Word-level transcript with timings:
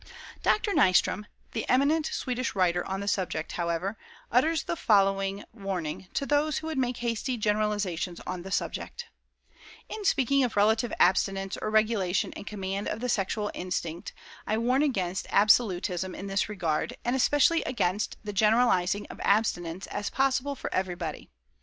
Dr. 0.41 0.71
Nystrom, 0.71 1.25
the 1.51 1.69
eminent 1.69 2.07
Swedish 2.07 2.55
writer 2.55 2.83
on 2.87 3.01
the 3.01 3.07
subject, 3.07 3.51
however, 3.51 3.99
utters 4.31 4.63
the 4.63 4.75
following 4.75 5.43
warning 5.53 6.07
to 6.15 6.25
those 6.25 6.57
who 6.57 6.65
would 6.65 6.77
make 6.79 6.97
hasty 6.97 7.37
generalizations 7.37 8.19
on 8.25 8.41
the 8.41 8.49
subject: 8.49 9.05
"In 9.89 10.03
speaking 10.03 10.43
of 10.43 10.57
relative 10.57 10.91
abstinence 10.99 11.55
or 11.55 11.69
regulation 11.69 12.33
and 12.35 12.47
command 12.47 12.87
of 12.87 12.99
the 12.99 13.09
sexual 13.09 13.51
instinct, 13.53 14.11
I 14.47 14.57
warn 14.57 14.81
against 14.81 15.27
absolutism 15.29 16.15
in 16.15 16.25
this 16.25 16.49
regard, 16.49 16.97
and 17.05 17.15
especially 17.15 17.61
against 17.61 18.17
the 18.23 18.33
generalizing 18.33 19.05
of 19.11 19.19
abstinence 19.23 19.85
as 19.85 20.09
possible 20.09 20.55
for 20.55 20.73
everybody. 20.73 21.29